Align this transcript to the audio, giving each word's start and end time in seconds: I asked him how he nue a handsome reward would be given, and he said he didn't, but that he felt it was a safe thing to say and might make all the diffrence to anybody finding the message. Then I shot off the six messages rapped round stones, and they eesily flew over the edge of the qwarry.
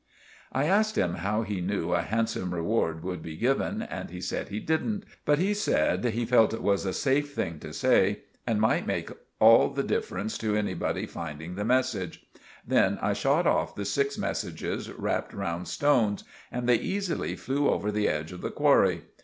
I 0.51 0.63
asked 0.65 0.97
him 0.97 1.13
how 1.17 1.43
he 1.43 1.61
nue 1.61 1.93
a 1.93 2.01
handsome 2.01 2.55
reward 2.55 3.03
would 3.03 3.21
be 3.21 3.37
given, 3.37 3.83
and 3.83 4.09
he 4.09 4.19
said 4.19 4.49
he 4.49 4.59
didn't, 4.59 5.03
but 5.25 5.37
that 5.37 6.11
he 6.13 6.25
felt 6.25 6.55
it 6.55 6.63
was 6.63 6.87
a 6.87 6.91
safe 6.91 7.33
thing 7.35 7.59
to 7.59 7.71
say 7.71 8.21
and 8.47 8.59
might 8.59 8.87
make 8.87 9.11
all 9.39 9.69
the 9.69 9.83
diffrence 9.83 10.39
to 10.39 10.55
anybody 10.55 11.05
finding 11.05 11.53
the 11.53 11.63
message. 11.65 12.25
Then 12.65 12.97
I 12.99 13.13
shot 13.13 13.45
off 13.45 13.75
the 13.75 13.85
six 13.85 14.17
messages 14.17 14.89
rapped 14.91 15.35
round 15.35 15.67
stones, 15.67 16.23
and 16.51 16.67
they 16.67 16.79
eesily 16.79 17.37
flew 17.37 17.69
over 17.69 17.91
the 17.91 18.07
edge 18.07 18.31
of 18.31 18.41
the 18.41 18.49
qwarry. 18.49 19.01